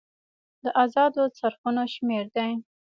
[0.61, 2.51] د ازادو څرخونو شمیر دی.